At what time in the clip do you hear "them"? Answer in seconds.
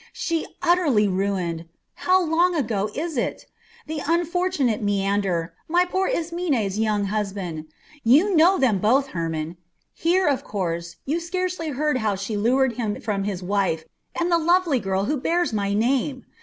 8.57-8.79